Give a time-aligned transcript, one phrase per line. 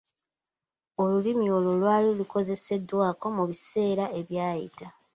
[1.03, 4.87] Olulimi olwo lwali lukozeseddwako mu biseera ebyayita.